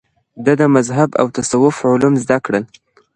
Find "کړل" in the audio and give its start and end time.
2.45-2.63